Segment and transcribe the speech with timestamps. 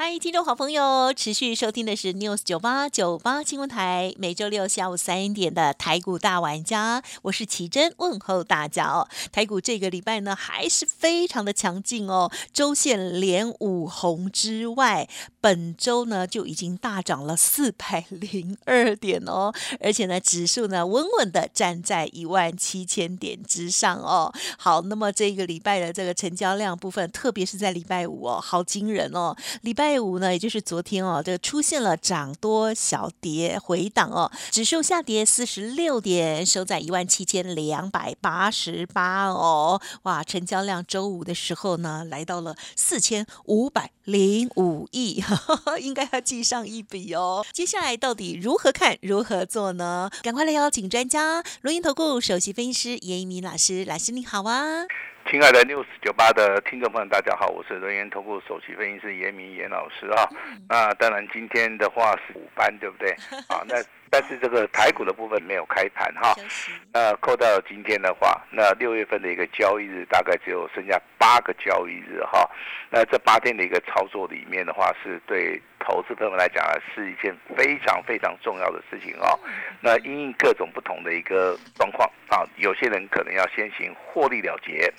[0.00, 9.08] 嗨，听众好朋友，持续收听的是 News 九八九八新闻台，每周六下午三点的台股大玩家，我是奇珍，问候大家哦。
[9.32, 15.08] 台股这个礼拜呢，还是非常的强劲哦，周线连五红之外，
[15.40, 24.32] 本周呢就已经大涨了四百零二点哦，而且呢，指数呢稳稳的站在一万七千点之上哦。
[24.56, 29.87] 好，那么这个礼拜的这个成交量部分，特别是在礼拜五哦，好惊人哦，礼拜。
[29.88, 45.24] 拜五呢，也就是昨天哦，这个出现了涨多小跌回档哦，指数下跌四十六点，收在一万七千两百八十八哦，哇，成交量周五的时候呢，来到了四千五百零五亿，
[45.80, 47.42] 应该要记上一笔哦。
[47.54, 50.10] 接下来到底如何看，如何做呢？
[50.22, 54.84] 赶快来邀请专家，录音投顾首席分析师严一鸣老师，老师你好啊。
[55.30, 60.26] 亲爱的 news 九八的听众朋友，大家好，我是人员投顾首席分析师严明严老师啊。
[60.66, 63.10] 那当然今天的话是五班，对不对？
[63.48, 63.76] 啊，那。
[64.10, 66.34] 但是这个台股的部分没有开盘哈，
[66.94, 72.50] 那扣到今天的话，那六月份的一个交易日大概只有剩下八个交易日哈，
[72.88, 79.40] 那这八天的一个操作里面的话，是对投资朋友来讲啊，是一件非常非常重要的事情哦。
[79.80, 84.92] 那因应各种不同的一个状况啊，有些人可能要先行获利了结，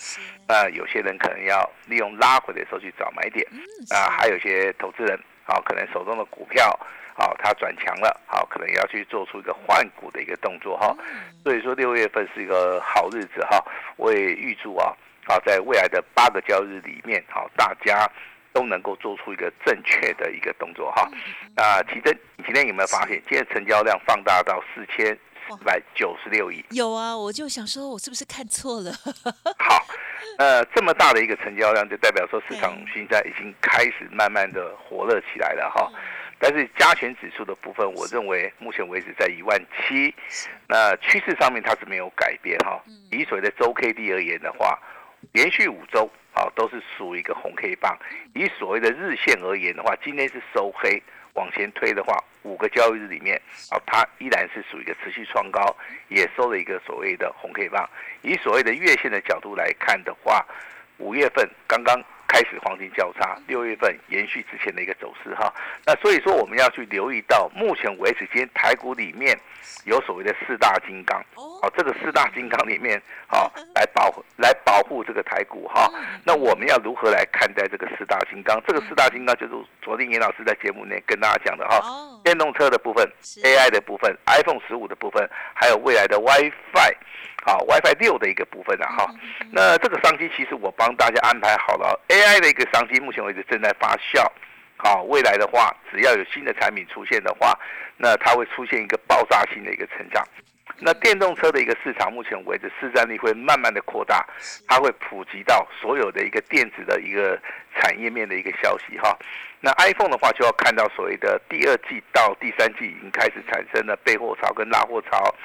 [0.48, 3.48] 啊，有些人可能要利用拉回的时候去找买点，
[3.92, 5.16] 啊，还有一些投资人
[5.46, 6.78] 啊，可能手中的股票。
[7.14, 10.96] 好，它转强了，好，可能要去做出一个换股的一个动作哈，
[11.44, 13.62] 所以说六月份是一个好日子哈，
[13.98, 14.96] 我也预祝啊，
[15.28, 18.10] 好，在未来的八个交易日里面，好，大家
[18.54, 21.10] 都能够做出一个正确的一个动作哈。
[21.56, 25.18] 那奇珍，你今天有没有发现，今天成交量放大到四千
[25.48, 26.64] 四百九十六亿？
[26.72, 28.92] 有啊，我就想说，我是不是看错了？
[29.58, 29.86] 好，
[30.38, 35.92] 呃，这么大的一个成交量，就代表说市场现在已经开始慢慢的火热起来了哈。
[36.42, 40.16] 但是加权指数的部分，我认为目前为止在一万七，
[40.70, 42.82] 那趋势上面它是没有改变哈。
[43.12, 44.80] 以所谓的周 K D 而言的话，
[45.34, 47.98] 连续五周啊都是属于一个红 K 棒。
[48.34, 51.02] 以所谓的日线而言的话，今天是收黑，
[51.34, 53.42] 往前推的话，五个交易日里面
[53.72, 55.76] 啊，它依然是属于一个持续创高，
[56.08, 57.90] 也收了一个所谓的红 K 棒。
[58.22, 60.46] 以所谓的月线的角度来看的话，
[60.98, 62.02] 五月份刚刚。
[62.32, 65.52] 开始黄金交叉，六月份延续之前的一个走势哈，
[65.84, 69.36] 那所以说我们要去留意到，目前为止今天台股里面
[69.86, 75.90] 有所谓的四大金刚，哦，这个四大金刚里面，好 来保来保护这个台股哈，
[76.26, 78.62] 那我们要如何来看待这个四大金刚？
[78.68, 81.80] 这个四大金刚就是昨天严老师在节目内跟大家讲的哈，
[82.22, 83.10] 电动车的部分
[83.42, 86.94] ，AI 的部分，iPhone 十五的部分，还有未来的 WiFi。
[87.46, 89.16] 好，WiFi 六的一个部分啊，哈，
[89.50, 94.30] 那这个商机其实我帮大家安排好了，AI 的一个商机，目前为止正在发酵。
[94.76, 97.58] 好，未来的话，只要有新的产品出现的话，
[97.96, 100.22] 那它会出现一个爆炸性的一个成长。
[100.78, 104.26] 那电动车的一个市场，目前为止市占率会慢慢的扩大，
[104.68, 107.40] 它会普及到所有的一个电子的一个
[107.76, 109.18] 产业面的一个消息哈。
[109.60, 115.36] 那 iPhone 的话，就要看到所谓的第二季到第三季已经开始产生了备货潮跟拉货潮，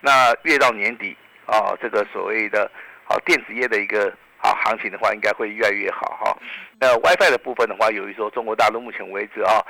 [0.00, 1.16] 那越到年底。
[1.46, 2.70] 啊，这个所谓的
[3.04, 6.34] 好电子业的一个好行情的话，应该会越来越好哈。
[6.80, 9.60] 那 WiFi 的部分的话，由于说中国大陆目前为止啊，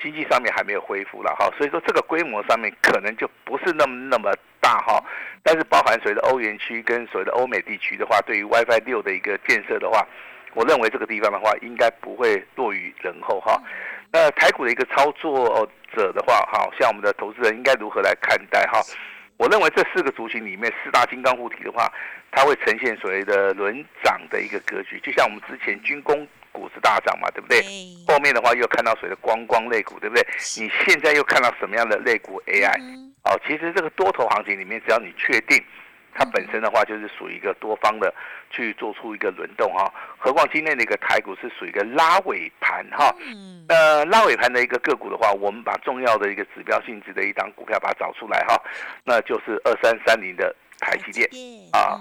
[0.00, 4.32] 经济上面还没有恢复了哈，所以说这个规模上面可能就不是那么那么
[4.64, 5.04] 大哈。
[5.42, 10.06] 但是包含所谓的欧元区跟所谓的欧美地区的话，对于 WiFi 六的一个建设的话，
[10.54, 13.60] 我认为这个地方的话，应该不会落于人后哈。
[14.10, 18.80] 那台股的一个操作者的话，哈，像我们的投资人应该如何来看待哈？
[19.36, 21.92] 我认为这四个族群里面，四大金刚护体的话，
[22.30, 27.60] 它会呈现所谓的轮涨的一个格局，就像我们之前军工股是大涨嘛，对不对？
[28.06, 30.24] 后面的话又看到所谓的光光类股，对不对？
[30.56, 33.03] 你现在又看到什么样的类股 AI？
[33.24, 35.62] 哦，其实这个多头行情里面，只要你确定。
[36.16, 38.14] 它本身的话就是属于一个多方的
[38.48, 43.12] 去做出一个轮动哈，何况今天的一个台股是属于一个拉尾盘哈，
[43.66, 48.56] 呃拉尾盘的一个个股的话，我们把重要的一个指标性质的一档股票把它找出来哈，
[49.02, 51.28] 那就是二三三零的台积电
[51.72, 51.98] 啊，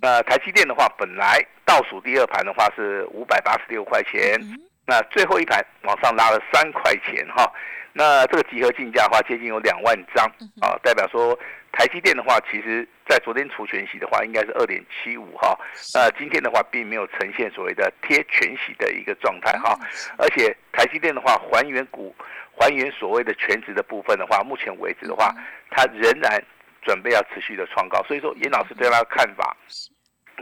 [0.00, 4.40] 那台积电的话本来倒数第二盘的话是五百八十六块钱，
[4.86, 7.48] 那最后一盘往上拉了三块钱哈。
[7.92, 10.24] 那这个集合竞价的话，接近有两万张
[10.60, 11.38] 啊，代表说
[11.72, 15.58] 台积电的话，其实在昨天除全息的话，应该是二点七五哈。
[15.94, 19.78] 那今天的话，并没有呈现所谓的贴全息的一个状态哈。
[20.18, 22.14] 而且台积电的话，还原股
[22.58, 25.34] 还原所谓的全值的部分的话，目前为止的话，
[25.70, 26.42] 它仍然
[26.82, 28.02] 准备要持续的创高。
[28.04, 29.56] 所以说，严老师对他的看法。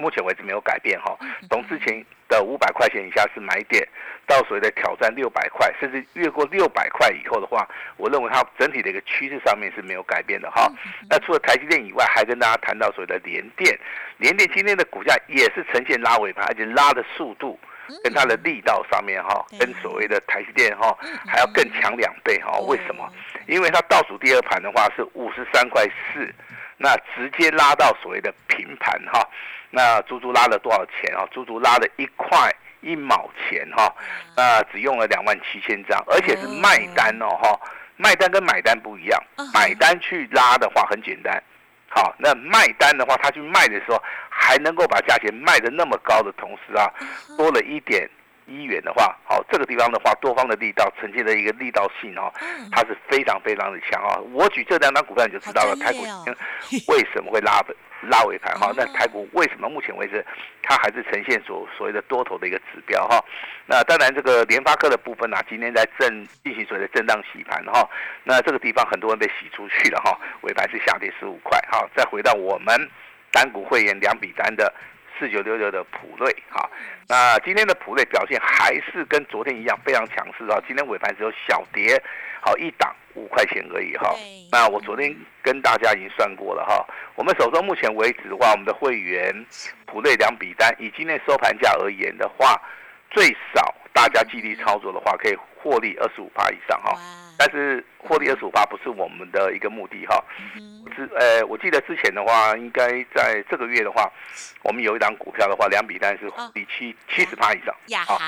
[0.01, 1.17] 目前为止没有改变哈，
[1.51, 3.87] 从之前的五百块钱以下是买点，
[4.27, 10.73] 到所谓的挑战六百块，甚至越过六百块以后的话，我认为它整体的一个趋势上面是没有改变的哈。
[11.09, 13.79] 那除了台积电以外，还跟大家谈到所谓的联电，
[14.17, 17.59] 联电今天的股价也是呈现拉尾盘，而且拉的速度
[18.03, 20.97] 跟它的力道上面哈，跟所谓的台积电哈
[21.27, 22.59] 还要更强两倍哈。
[22.61, 23.07] 为什么？
[23.47, 26.33] 因为它倒数第二盘的话是五十三块四，
[26.83, 29.23] 那直接拉到所谓的平盘哈。
[29.71, 31.29] 那足足拉了多少钱啊？
[31.31, 32.51] 足足拉了一块
[32.81, 33.95] 一毛钱哈，
[34.35, 37.61] 那只用了两万七千张，而且是卖单哦哈，
[37.97, 39.23] 卖单跟买单不一样，
[39.55, 41.41] 买单去拉的话很简单，
[41.89, 46.91] 好，那卖单的话，他去卖的时候还能够把价钱卖的那么高的同时啊，
[47.37, 48.11] 多了一点。
[48.47, 52.33] 一元的话，好，这个地方的话，多方的力道呈现的一个力道性哦，
[52.73, 54.21] 它是非常非常的强哦。
[54.33, 56.03] 我举这两张股票你就知道了，台股
[56.89, 57.61] 为什么会拉
[58.09, 58.73] 拉尾盘哈？
[58.77, 60.25] 那台股为什么目前为止
[60.63, 63.23] 它还是呈现所所谓的多头的一个指标哈？
[63.67, 67.89] 那当然这个联发科的部分呢，今天在震进行所谓的震荡洗盘哈，
[68.25, 71.87] 那这个地方很多人被洗出去了哈，尾盘是下跌十五块哈。
[71.95, 72.91] 再回到我们
[73.31, 74.73] 单股会员两笔单的。
[75.21, 76.67] 四九六六的普瑞，哈，
[77.07, 80.59] 那今天的普瑞表现还是跟昨天一样非常强势啊。
[80.67, 82.03] 今天尾盘只有小跌，
[82.41, 84.17] 好一档五块钱而已哈。
[84.51, 86.87] 那我昨天跟大家已经算过了哈，
[87.17, 89.45] 我们手中目前为止的话，我们的会员
[89.85, 92.59] 普瑞两笔单，以今天收盘价而言的话，
[93.11, 96.99] 最少大家纪律操作的话，可以获利二十五趴以上哈。
[97.37, 100.25] 但是获利二十五趴不是我们的一个目的哈。
[100.91, 104.11] 之呃，我记得之前的话，应该在这个月的话，
[104.63, 107.75] 我们有一档股票的话，两笔单是比七七十趴以上。
[107.87, 108.19] 亚航。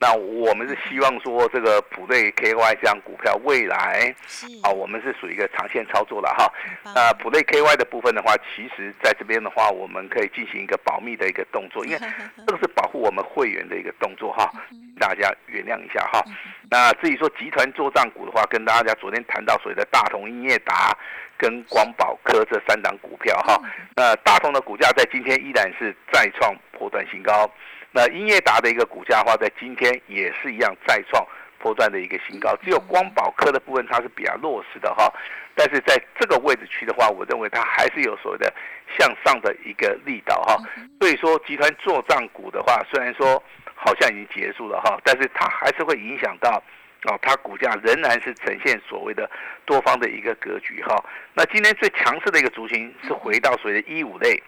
[0.00, 4.14] 那我们是希望说，这个普瑞 KY 这样股票未来，
[4.62, 6.52] 啊，我们是属于一个长线操作了哈。
[6.94, 11.98] 那普瑞 KY 的部分的话，其实在这边的话，我们可以进行一个保密的一个动作，因为
[12.46, 14.50] 这个是保护我们会员的一个动作哈，
[14.98, 16.22] 大家原谅一下哈。
[16.70, 20.96] 那至于说集团做账股的话，跟大家昨天谈到所谓的大同音业达。
[21.38, 23.60] 跟光宝科这三档股票哈，
[23.96, 27.50] 那大同的股价在今天依然是再创破断新高，
[27.90, 31.26] 那英业达的一个股价的话，在今天也是一样再创
[31.58, 35.12] 破断的一个新高，只有光宝科的部分它是比较弱势的哈，
[35.56, 38.52] 但是在这个位置区的话，我认为它还是有所谓的
[38.98, 40.56] 向上的一个力道哈，
[41.00, 43.42] 所以说集团做账股的话，虽然说
[43.74, 46.62] 好像已经结束了哈，但是它还是会影响到。
[47.04, 49.28] 哦，它股价仍然是呈现所谓的
[49.64, 51.04] 多方的一个格局哈。
[51.34, 54.40] 那今天最强势的一个族群是回到所谓的一五类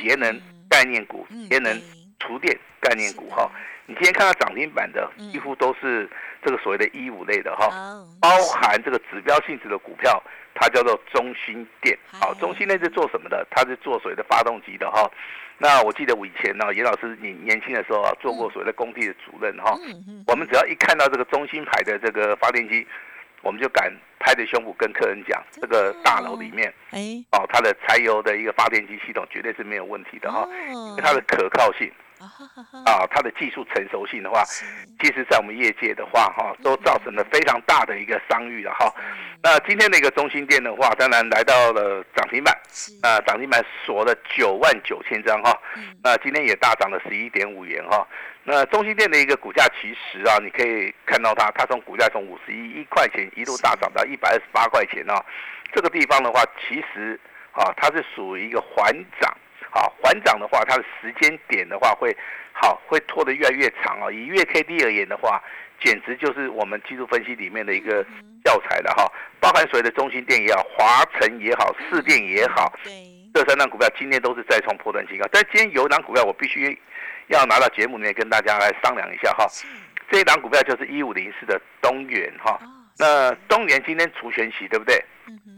[0.00, 0.40] 节能
[0.70, 1.76] 概念股、节能
[2.20, 3.50] 厨电概念股哈。
[3.86, 6.08] 你今天看到涨停板的几乎都是
[6.44, 7.68] 这个所谓的一五类的哈，
[8.20, 10.22] 包含这个指标性质的股票，
[10.54, 11.98] 它叫做中心电。
[12.12, 13.46] 好，中心电是做什么的？
[13.50, 15.10] 它是做所谓的发动机的哈。
[15.58, 19.76] 那我记得我以前呢，严老师你年轻的时候啊，做过所谓的工地的主任哈。
[20.26, 22.86] 我们只要一看到这个中心牌的这个发电机，
[23.42, 30.48] 我们就敢拍着胸脯跟客人讲，这个大楼里面，哎，哦，它的柴油的一个发电机系统绝对是没有问题的哈，
[30.98, 31.90] 它的可靠性。
[32.84, 34.42] 啊，它的技术成熟性的话，
[35.00, 38.92] 其实，在我们业界的话，哈，都造成了非常大的一个商誉了哈。
[39.42, 42.52] 那今天的一个中心店的话，当然来到了涨停板，
[43.02, 45.56] 啊，涨停板锁了九万九千张哈。
[46.02, 48.06] 那今天也大涨了十一点五元哈。
[48.42, 55.24] 那中心店的一个股价，其实啊，你可以看到它，它从股价从五十一一块钱一路大涨到一百二十八块钱啊。
[55.72, 57.20] 这个地方的话，其实
[57.52, 59.32] 啊，它是属于一个缓涨。
[59.70, 62.16] 好，缓涨的话，它的时间点的话会
[62.52, 64.10] 好，会拖得越来越长啊。
[64.10, 65.42] 以月 K D 而言的话，
[65.80, 68.04] 简直就是我们技术分析里面的一个
[68.44, 69.10] 教材了哈。
[69.40, 72.72] 包含所谓的中心店也好，华晨也好，四电也好，
[73.34, 75.26] 这三档股票今天都是再创破断新高。
[75.30, 76.76] 但今天有一档股票，我必须
[77.28, 79.46] 要拿到节目里面跟大家来商量一下哈。
[80.10, 82.58] 这一档股票就是一五零四的东元哈。
[82.98, 85.00] 那东元今天除权息对不对？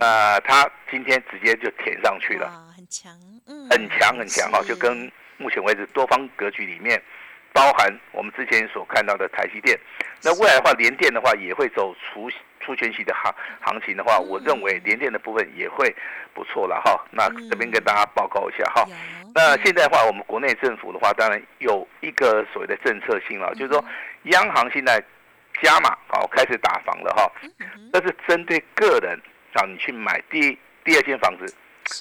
[0.00, 3.12] 呃，它今天直接就填上去了，很强。
[3.70, 7.00] 很强很强哈，就跟目前为止多方格局里面，
[7.52, 9.78] 包含我们之前所看到的台积电，
[10.22, 12.30] 那未来的话，联电的话也会走出
[12.60, 15.94] 出全息的行行情的话，我认为联电的部分也会
[16.34, 17.04] 不错了哈。
[17.10, 18.86] 那这边跟大家报告一下哈。
[19.34, 23.84] 那现在的话，我们国内政府的话，当然有一个所谓的政策性了，就是说
[24.24, 25.02] 央行现在
[25.62, 27.30] 加码，好开始打房了哈。
[27.92, 29.18] 这是针对个人
[29.54, 31.54] 啊，你去买第第二间房子，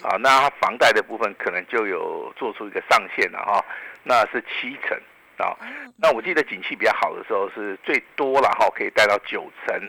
[0.03, 3.63] 啊，那房贷的部分可能就有做出一个上限了哈，
[4.03, 4.97] 那是七成
[5.37, 5.57] 啊。
[5.97, 9.81] 那我记得景气比较好的时候是最多了哈，可以贷到九成，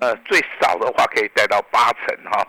[0.00, 2.46] 呃，最少的话可以贷到八成哈。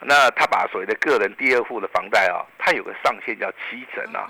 [0.00, 4.26] 那他把所谓的个人第二户的房贷啊，它有个上限叫七成啊，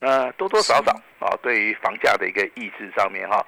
[0.00, 3.44] 那多多少少啊，对于房价的一个抑制上面哈。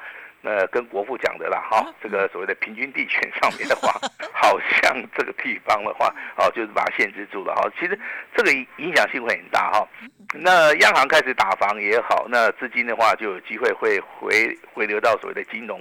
[0.47, 3.99] 那跟国父讲的啦，哈，这个所谓的平均地权上面的话，
[4.31, 7.67] 好像这个地方的话，哦，就是把它限制住了哈。
[7.81, 7.99] 其实
[8.37, 9.89] 这个影响性会很大哈。
[10.35, 15.81] 那央行开始打房也好，那资金的话就有机会会回回流到所谓的金融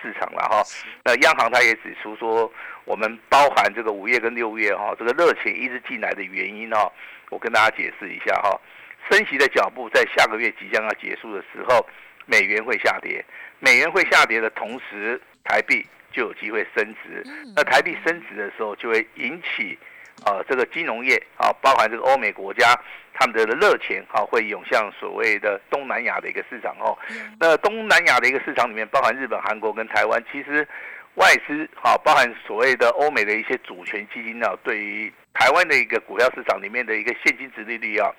[0.00, 0.62] 市场了哈。
[1.02, 2.48] 那央行它也指出说，
[2.84, 6.88] 我们包含这个五月跟六月哈，这个热钱一直进来的原因哈，
[7.30, 8.56] 我跟大家解释一下哈。
[9.10, 11.84] 升息的脚步在下个月即将要结束的时候，
[12.26, 13.24] 美元会下跌。
[13.64, 17.24] 美元会下跌的同时，台币就有机会升值。
[17.56, 19.78] 那台币升值的时候，就会引起，
[20.26, 22.78] 呃，这个金融业啊，包含这个欧美国家，
[23.14, 26.96] 他们的热钱啊，会涌向所谓的东南亚的一个市场哦。
[27.40, 30.68] 那东南亚的一个市场里面，包含日本、韩国跟台湾，其实
[31.14, 38.10] 外资啊，包含所谓的欧美的一些主权基金啊，对于台湾的一个股票市场里面的一个现金值利率啊。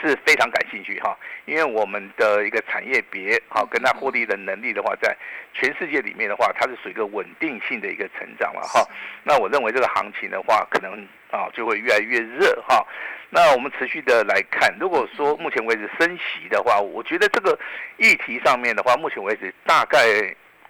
[0.00, 5.16] 是非常感兴趣哈，因为我们的一个产业别好，跟它获利的能力的话，在
[5.52, 8.86] 全世界里面的话，它是属于一个稳定性的一个成长了哈。
[9.24, 10.92] 那我认为这个行情的话，可能
[11.30, 12.86] 啊就会越来越热哈。
[13.30, 17.58] 那我们持续的来看，如果说目前为止升息的话，我觉得这个
[17.96, 19.98] 议题上面的话，目前为止大概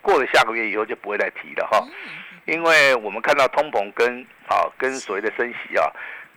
[0.01, 1.87] 过了下个月以后就不会再提了哈，
[2.47, 5.85] 因为我们看到通膨跟啊跟所谓的升息啊。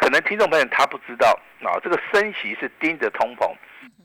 [0.02, 3.54] 可能听众朋友他不知道啊，这个升息是盯着通膨，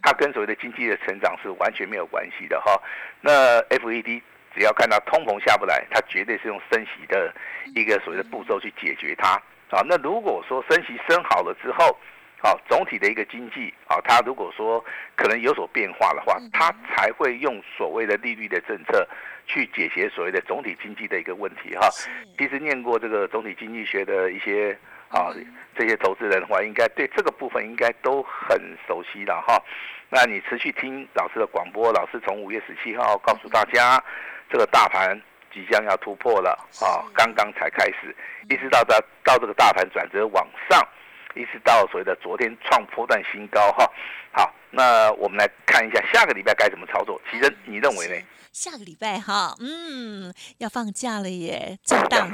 [0.03, 2.79] 它跟所谓的经济的成长是完全没有关系的哈。
[3.23, 4.21] 那 FED
[4.55, 7.35] 只要看到通膨下不来，它绝对是用升息的
[7.75, 9.81] 一个所谓的步骤去解决它啊。
[9.87, 11.99] 那如果说升息升好了之后，
[12.43, 14.85] 好总体的一个经济啊，它如果说
[15.17, 19.09] 可能有所变化的话，它才会用所谓的利率的政策
[19.47, 21.89] 去解决所谓的总体经济的一个问题哈。
[22.37, 24.77] 其实念过这个总体经济学的一些。
[25.09, 25.33] 啊，
[25.77, 29.63] 这些投资人的话，应该对这个部分应该都很熟悉了哈。
[30.09, 34.03] 那你持续听老师的广播，老师从五月十七号告诉大家，
[34.51, 35.21] 这个大盘
[35.53, 38.15] 即将要突破了啊，刚刚才开始，
[38.49, 40.81] 一直到到到这个大盘转折往上，
[41.35, 43.91] 一直到所谓的昨天创破断新高哈。
[44.33, 47.21] 好，那我们来看一下下个礼拜该怎么操作。
[47.31, 48.27] 其实你认为呢？
[48.53, 52.31] 下个礼拜哈，嗯，要放假了耶，震荡。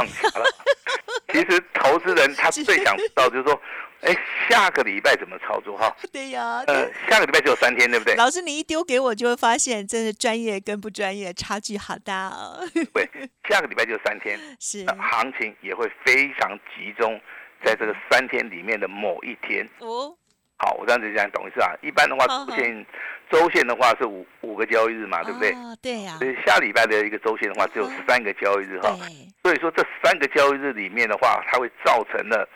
[1.33, 3.61] 其实投资人他最想知道就是说，
[4.03, 4.15] 哎，
[4.49, 5.95] 下个礼拜怎么操作哈？
[6.13, 8.15] 对呀，呃，下个礼拜只有三天，对不对？
[8.17, 12.61] 老师，你一丢给我，就会发现真的专业跟不专业差距好大哦。
[12.93, 13.09] 对，
[13.49, 17.19] 下个礼拜就三天，是行情也会非常集中
[17.65, 20.15] 在这个三天里面的某一天哦。
[20.59, 21.73] 好，我这样子讲，懂意思啊？
[21.83, 22.87] 一般的话，周线
[23.33, 25.55] 周线的话是五五个交易日嘛，对不对？
[25.81, 26.17] 对呀。
[26.19, 28.95] 所以下礼拜的一个周线的话，只有三个交易日哈。
[29.43, 32.47] 所以说这三个交易日里面的话，它会造成了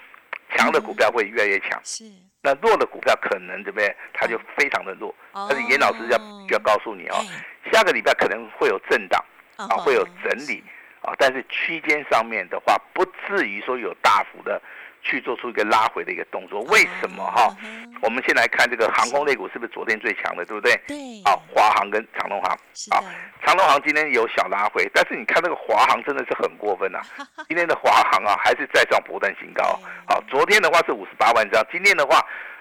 [0.55, 1.81] 强的股票会越来越强。
[1.83, 2.05] 是。
[2.43, 3.97] 那弱的股票可能对不对？
[4.13, 5.15] 它就非常的弱。
[5.33, 6.19] 但是严老师要
[6.51, 7.25] 要告诉你哦，
[7.73, 9.25] 下个礼拜可能会有震荡
[9.57, 10.63] 啊，会有整理
[11.01, 14.61] 啊，但是区间上面的话，不至于说有大幅的。
[15.07, 17.55] 去做出一个拉回的一个动作，为什么哈？
[18.03, 20.75] 我们先来看这个航空类股是不是昨天最强的，对不对？
[20.89, 20.97] 对。
[21.25, 22.51] 好，华航跟长隆航。
[22.91, 23.05] 好，
[23.45, 27.01] 长隆航今天有小拉回，但是你看那个华航真的是很过分啊！
[27.49, 29.63] 今天的华航啊，还是再创波段新高。
[30.09, 32.21] 好，昨天的话是五十八万张，今天的话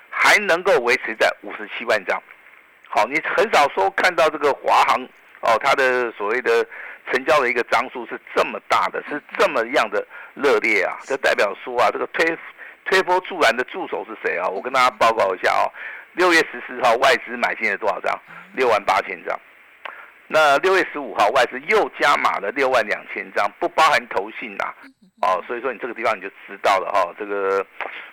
[0.09, 2.21] 还能够维持在五十七万张。
[2.87, 5.03] 好，你很少说看到这个华航
[5.41, 6.63] 哦，它的所谓的。
[7.11, 10.97] 成交的一个张数是这么大的，是这么样的热烈啊！
[11.03, 12.37] 这代表说啊，这个推
[12.85, 14.47] 推波助澜的助手是谁啊？
[14.47, 15.71] 我跟大家报告一下哦，
[16.13, 18.19] 六月十四号外资买进了多少张？
[18.53, 19.39] 六万八千张。
[20.27, 24.73] 那六月十五号外资又加码了六万两千张，不包含投信呐。
[25.21, 27.65] 哦，所以说你这个地方你就知道了哈，这个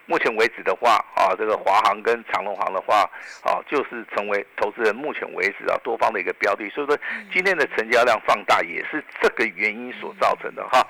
[0.07, 3.11] 目前为止的话啊，这个华航跟长隆航的话
[3.42, 6.97] 啊，就是成为投资人目前为止啊多方的一个标的，所以说
[7.33, 10.87] 今天的成交量放大也是这个原因所造成的哈。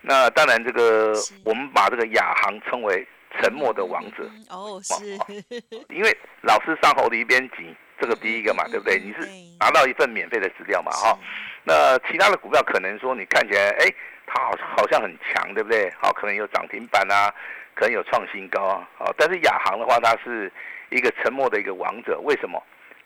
[0.00, 1.14] 那当然这个
[1.44, 3.06] 我们把这个亚航称为
[3.40, 4.28] 沉默的王者。
[4.50, 5.16] 哦，是，
[5.88, 8.98] 因为老师上后的一边挤这个第一个嘛，对不对？
[8.98, 11.16] 你是拿到一份免费的资料嘛哈。
[11.62, 13.86] 那其他的股票可能说你看起来哎。
[14.34, 15.92] 它好好像很强，对不对？
[16.00, 17.28] 好，可能有涨停板啊，
[17.74, 18.88] 可能有创新高啊。
[18.96, 20.50] 好，但是亚航的话，它是
[20.88, 22.18] 一个沉默的一个王者。
[22.20, 22.62] 为什么？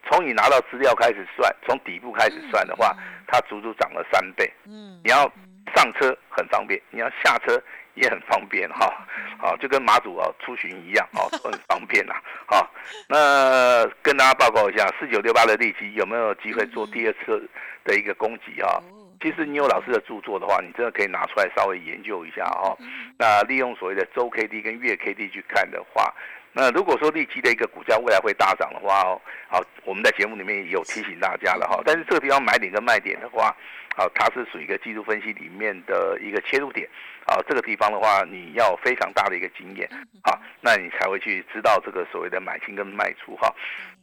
[0.08, 2.94] 从你拿到资料开始算，从底部开始算的话，
[3.26, 4.48] 它足足涨了三倍。
[4.66, 5.28] 嗯，你要
[5.74, 7.60] 上车很方便，你要下车
[7.96, 9.06] 也很方便哈。
[9.38, 12.14] 好，就跟马祖啊出巡一样哦，很方便呐。
[12.46, 12.70] 好，
[13.08, 17.46] 那跟大家报告一下，四九六八的利基有没有机会做第二次
[17.84, 18.80] 的一个攻击啊？
[19.20, 22.76] 其实你有老师的著作的话，你真的可以拿出来稍微研究一下哦。
[23.18, 26.14] 那利用所谓的周 K D 跟月 K D 去看的话，
[26.56, 31.82] 那如果说利基的一个股价未来会大涨的话哦，好，我们在节目里面也有提醒大家了哈。
[31.84, 33.54] 但是这个地方买点跟卖点的话，
[33.94, 36.88] 好，它是属于一个技术分析里面的一个切入点。
[37.26, 39.86] 啊，这个地方的话，你要非常大的一个经验，
[40.22, 43.52] 啊，那你才会去知道这个所谓的买进跟卖出哈。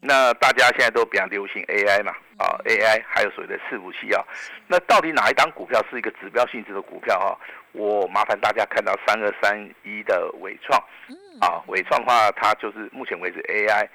[0.01, 4.21] 那大家现在都比较流行 AI 嘛，啊，AI 还有所谓的伺服器啊，
[4.67, 7.39] 那到底哪一档股票是一个指标性质的股票哈？
[7.71, 10.77] 我麻烦大家看到三二三一的伟创，
[11.41, 13.87] 啊，伟创的话，它就是目前为止 AI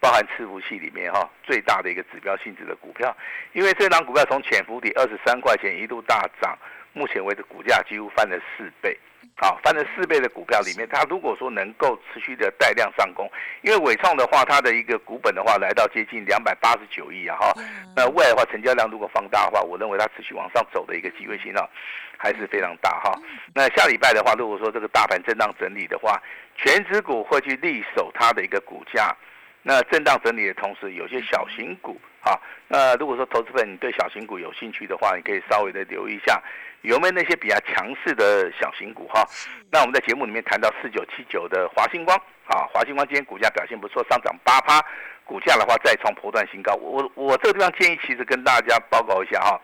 [0.00, 3.16] 包含伺服器里面哈最大的一个指标性质的股票，
[3.52, 6.56] 因为这档股票从潜伏底二十三块钱一度大涨。
[6.96, 8.96] 目前为止，股价几乎翻了四倍，
[9.36, 13.28] 好，翻了四倍的股票里面，它如果说能够持续的带量上攻，
[13.62, 17.52] 因为伟创的话，它的一个股本的话来到接近两百八十九亿啊，哈，
[17.96, 21.68] 那未来的话，成交量如果放大的话，我认为它持续往上走的一个机会性啊，
[22.16, 23.12] 还是非常大哈。
[23.52, 26.22] 那下礼拜的话，如果说这个大盘震荡整理的话，
[26.56, 29.14] 全指股会去力守它的一个股价，
[29.62, 32.38] 那震荡整理的同时，有些小型股啊，
[32.68, 36.40] 那如果说投资者你对小型股有兴趣的话，你可以稍微的留意一下。
[36.84, 39.26] 有没有那些比较强势的小型股哈？
[39.70, 42.14] 那我们在节目里面谈到四九七九的华星光
[42.46, 44.84] 啊，华星光今天股价表现不错，上涨八趴，
[45.24, 46.74] 股价的话再创波段新高。
[46.74, 49.58] 我我这个地方建议其实跟大家报告一下哈。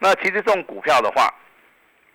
[0.00, 1.32] 那其实这种股票的话，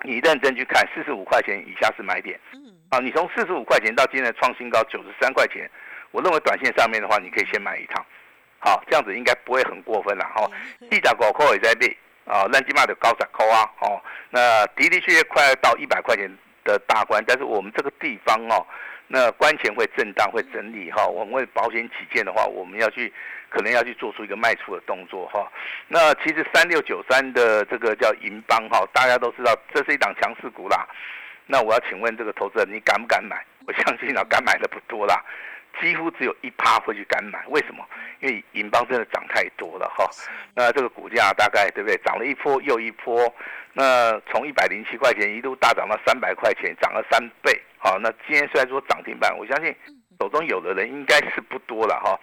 [0.01, 2.37] 你认真去看，四十五块钱以下是买点。
[2.51, 2.59] 嗯。
[2.89, 5.71] 啊，你从四十五块钱到今天的创新高九十三块钱，
[6.11, 8.05] 我认为短线上面的话，你可以先买一趟。
[8.59, 10.51] 好，这样子应该不会很过分了哈。
[10.89, 11.95] 地价高扣也在跌。
[12.25, 16.29] 啊，烂金码的高涨扣啊，哦，那的的确确快到一百块钱
[16.63, 18.65] 的大关，但是我们这个地方哦，
[19.07, 21.05] 那关前会震荡，会整理哈。
[21.05, 23.11] 我们为保险起见的话，我们要去
[23.49, 25.51] 可能要去做出一个卖出的动作哈。
[25.87, 30.87] 那其实三六九三的这个叫银邦哈，大家都知道这是一档强势股啦。
[31.45, 33.45] 那我要请问这个投资人，你敢不敢买？
[33.67, 35.21] 我相信啊，敢买的不多啦。
[35.81, 37.85] 几乎只有一趴会去敢买，为什么？
[38.19, 40.09] 因为银邦真的涨太多了哈。
[40.55, 41.97] 那这个股价大概对不对？
[42.05, 43.33] 涨了一波又一波。
[43.73, 47.59] 那从一百零七块钱一路大涨到三百块钱，涨了三倍。
[47.77, 49.75] 好，那今天虽然说涨停板，我相信
[50.19, 52.19] 手中有的人应该是不多了哈。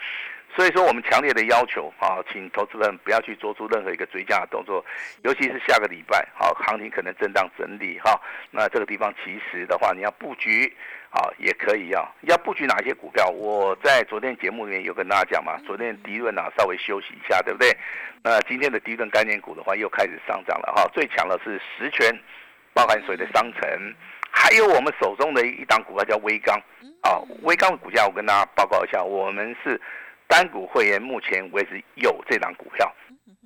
[0.55, 4.85] 所以说，我们强烈的要求啊，请投资人不要去做出任何一个追加的动作，
[5.23, 8.21] 尤其是下个礼拜，好，行情可能震荡整理哈。
[8.51, 10.73] 那这个地方其实的话，你要布局。
[11.13, 12.09] 啊，也可以啊。
[12.21, 13.27] 要布局哪些股票？
[13.27, 15.59] 我在昨天节目里面有跟大家讲嘛。
[15.67, 17.77] 昨天第一轮啊，稍微休息一下，对不对？
[18.23, 20.89] 那今天的第一轮概念股的话，又开始上涨了哈。
[20.95, 22.17] 最强的是实权，
[22.73, 23.95] 包含水的商城，
[24.31, 26.57] 还有我们手中的一档股票叫微钢。
[27.03, 29.81] 啊，微钢的股价我跟大家报告一下，我们是
[30.31, 32.89] 单股会员，目前为止有这档股票。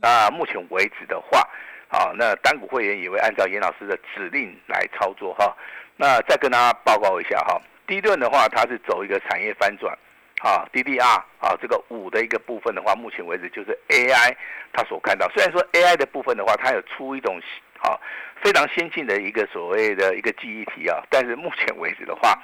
[0.03, 1.40] 那目前为止的话，
[1.88, 5.57] 啊，那单股会员也会按照严老师的指令来操作哈。
[5.97, 9.97] 那再跟大家报告一下哈，第一段的话，它是走一个产业翻转，
[10.42, 11.03] 啊，DDR
[11.40, 14.37] 啊，这个五的一个部分的话，目前为止就是 AI
[14.75, 17.40] 它所看到，虽然说 AI 的部分的话，它有出一种
[17.85, 18.01] 啊
[18.42, 22.38] 非常先进的一个所谓的一个记忆体啊，但是目前为止的话。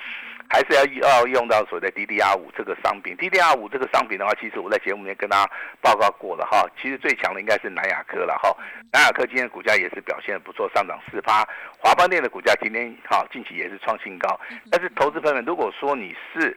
[0.53, 6.66] 还是要要用到所谓的 DDR 五这个商品，DDR 五这个商品的话，其实我在节目里面跟大家报告过了哈。
[6.76, 8.50] 其实最强的应该是南亚科了哈，
[8.92, 11.46] 南亚科今天股价也是表现不错，上涨四趴。
[11.79, 14.40] 华邦电的股价今天哈近期也是创新高，
[14.72, 16.57] 但是投资朋友们，如果说你是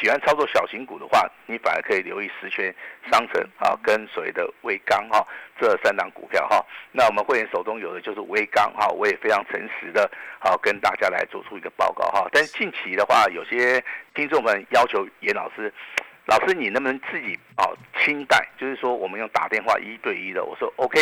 [0.00, 2.72] 喜欢操作小型股的话，你反而可以留意十全
[3.10, 5.26] 商城啊，跟所谓的微钢哈
[5.58, 6.64] 这三档股票哈。
[6.92, 10.08] 那我们会员手中有的就是微钢哈，我也非常诚实的
[10.40, 12.28] 啊跟大家来做出一个报告哈。
[12.32, 13.82] 但是近期的话，有些
[14.14, 15.72] 听众们要求严老师，
[16.26, 17.64] 老师你能不能自己啊
[17.98, 21.00] 清代，就是说我们用打电话一对一的，我说 OK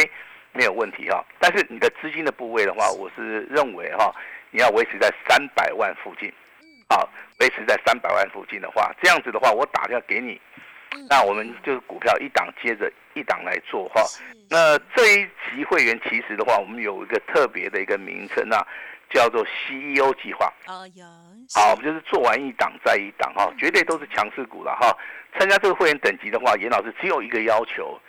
[0.52, 1.22] 没有问题哈。
[1.38, 4.14] 但是你的资金的部位的话，我是认为哈，
[4.50, 6.32] 你要维持在三百万附近。
[6.88, 7.02] 啊，
[7.40, 10.40] 维持在三百万附近的话，这样子的话，我打电话给你，
[11.08, 14.02] 那我们就是股票一档接着一档来做哈。
[14.48, 18.64] 那这一级会员其实的话，我们有一个特别的一个名称啊，
[19.10, 20.52] 叫做 CEO 计划。
[20.68, 21.04] 哦，有。
[21.54, 24.96] 好，我们就是做完一档再一档哈，绝对都是强势股了哈。
[25.38, 28.00] 参加这个会员等级的话，严老师只有一个要求，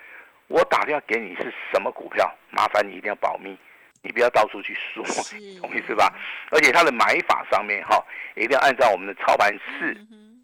[0.47, 3.57] 我打电话给你是什么股票，麻烦你一定要保密。
[4.01, 5.03] 你不要到处去说，
[5.61, 6.13] 懂意思吧？
[6.51, 8.03] 而且它的买法上面哈，
[8.35, 9.97] 一定要按照我们的操盘室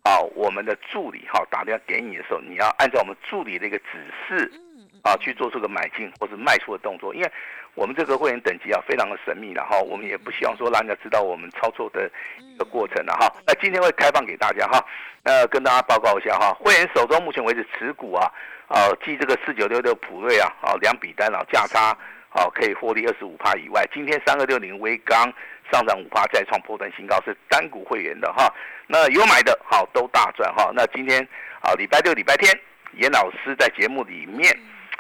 [0.04, 3.86] 啊，我们的助理哈打电话给你的时候，你要按照我们助理的一个指
[4.28, 4.52] 示
[5.02, 7.32] 啊去做出个买进或者卖出的动作，因为
[7.74, 13.32] 我们这个会员等级啊非常的神秘了哈，我们也不希望说让人家知道我们操作的一个过程了哈。
[13.48, 14.84] 那今天会开放给大家哈，
[15.24, 18.30] 呃，跟大家报告一下哈，会员手中目前为止持股啊，
[18.68, 21.98] 啊，记这个四九六六普瑞啊，啊两笔单啊价差。
[22.36, 25.32] 好，可以获利二十五趴以外，今天三二六零微钢
[25.72, 28.52] 上涨五趴，再创破断新高，是单股会员的哈。
[28.88, 30.72] 那有买的，好都大赚哈。
[30.74, 31.22] 那今天
[31.62, 32.52] 啊，礼拜六、礼拜天，
[32.94, 34.52] 严老师在节目里面，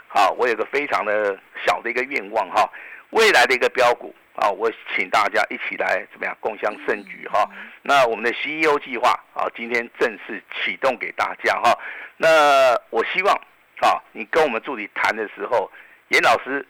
[0.07, 2.69] 好，我有个非常的小的一个愿望哈，
[3.09, 7.49] 未来的一个标股啊，我请大家一起来怎么样共襄盛举哈。
[7.81, 11.75] 那我们的 CEO 计划啊，今天正式启动给大家哈。
[12.15, 13.35] 那我希望
[13.81, 15.71] 啊，你跟我们助理谈的时候，
[16.09, 16.63] 严老师。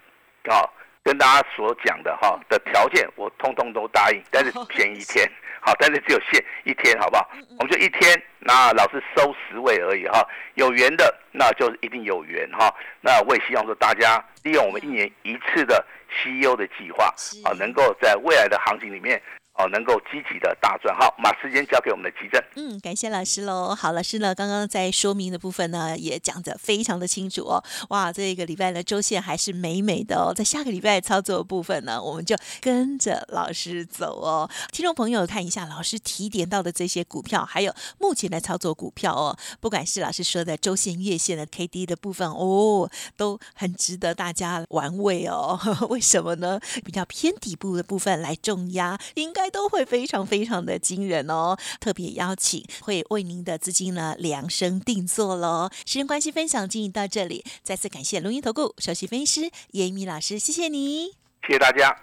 [0.52, 0.68] 啊，
[1.04, 5.30] 跟大家所讲的哈的条件，我通通都答应，但是便宜一天，
[5.62, 7.30] 好，但是只有限一天，好不好？
[7.60, 10.26] 我们就一天，那老师收十位而已哈，
[10.56, 12.74] 有缘的那就一定有缘哈。
[13.02, 17.06] 那我也希望说大家利用我们一年一次的 CEO 的计划
[17.46, 19.22] 啊，能够在未来的行情里面。
[19.56, 22.44] 哦，能够积极的大赚，好，把时间交给我们的吉正。
[22.56, 23.76] 嗯，感谢老师喽。
[23.76, 27.64] 好，老师呢，刚刚在说明的部分呢，也讲得非常的清楚哦。
[27.90, 30.34] 哇，这个礼拜的周线还是美美的哦。
[30.34, 34.50] 在下个礼拜操作部分呢，我们就跟着老师走哦。
[34.72, 45.60] 听众朋友看一下老师提点到的这些股票，还有目前的操作股票哦，不管是老师说的周线、月线的 K D 的部分哦，都很值得大家玩味哦。
[45.90, 46.60] 为什么呢？
[46.84, 49.43] 比较偏底部的部分来重压，应该。
[49.50, 51.58] 都会非常非常的惊人哦！
[51.80, 55.70] 特别邀请会为您的资金呢量身定做喽。
[55.86, 61.08] 时间关系，分享进行到这里，再次感谢龙云投顾首席分析师叶一米老师，谢谢你，
[61.48, 61.96] 谢谢大家。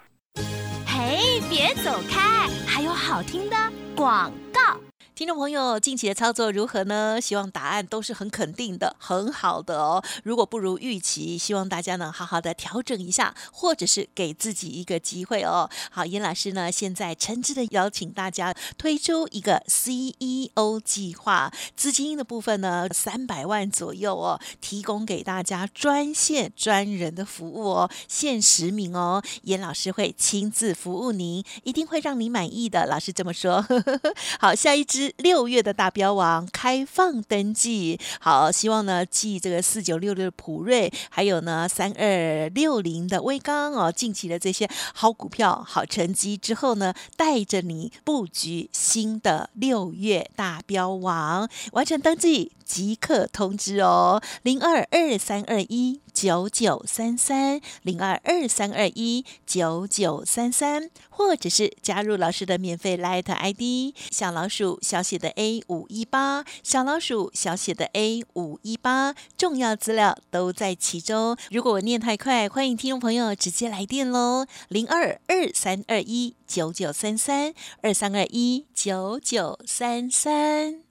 [0.85, 3.55] 嘿，别走开，还有好听的
[3.95, 4.90] 广告。
[5.21, 7.21] 听众朋友，近期的操作如何呢？
[7.21, 10.03] 希望答案都是很肯定的，很好的哦。
[10.23, 15.69] 如果不如预期，希望大家呢好好的调整一下，或者是给自己一个机会哦。
[15.91, 32.87] 好，严老师呢现在诚挚的邀请大家推出一个 CEO 计划，资金的部分呢三百万左右哦，提供给大家专线专人的服务哦，限实名哦，严老师会亲自服务您，一定会让你满意的。
[32.87, 33.63] 老师这么说。
[34.41, 35.10] 好，下一支。
[35.17, 56.01] 六月的大标王开放登记，好，希望呢继这个四九六六的普瑞，还有呢三二六零的威刚哦，近期的这些好股票、好成绩之后呢，带着你布局新的六月大标王，完成登记即刻通知哦，零二二三二一。
[56.13, 71.35] 九九三三零二二三二一九九三三，或者是加入老师的免费 Light ID 小老鼠小写的 A 五一八小老鼠小写的 A 五一八，重要资料都在其中。
[71.49, 80.90] 如果我念太快，欢迎听众朋友直接来电喽，零二二三二一九九三三二三二一九九三三。